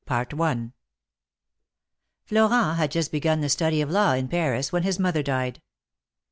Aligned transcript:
F 0.09 0.31
LORENT 0.33 0.73
had 2.49 2.89
just 2.89 3.11
begun 3.11 3.41
the 3.41 3.49
study 3.49 3.81
of 3.81 3.91
law 3.91 4.13
in 4.13 4.27
Paris, 4.29 4.71
when 4.71 4.81
his 4.81 4.97
mother 4.97 5.21
died. 5.21 5.61